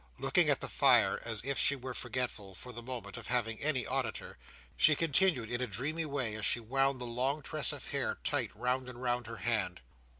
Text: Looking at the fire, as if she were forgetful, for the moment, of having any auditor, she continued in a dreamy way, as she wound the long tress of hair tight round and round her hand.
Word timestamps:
Looking 0.17 0.49
at 0.49 0.61
the 0.61 0.67
fire, 0.67 1.21
as 1.23 1.43
if 1.43 1.59
she 1.59 1.75
were 1.75 1.93
forgetful, 1.93 2.55
for 2.55 2.73
the 2.73 2.81
moment, 2.81 3.17
of 3.17 3.27
having 3.27 3.59
any 3.61 3.85
auditor, 3.85 4.39
she 4.75 4.95
continued 4.95 5.51
in 5.51 5.61
a 5.61 5.67
dreamy 5.67 6.05
way, 6.05 6.33
as 6.33 6.43
she 6.43 6.59
wound 6.59 6.99
the 6.99 7.05
long 7.05 7.43
tress 7.43 7.71
of 7.71 7.91
hair 7.91 8.17
tight 8.23 8.49
round 8.55 8.89
and 8.89 8.99
round 8.99 9.27
her 9.27 9.37
hand. 9.45 9.79